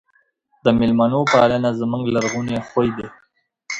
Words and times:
د 0.63 0.65
مېلمنو 0.79 1.21
پالنه 1.33 1.69
زموږ 1.79 2.03
لرغونی 2.15 2.57
خوی 2.67 2.89
دی. 2.97 3.07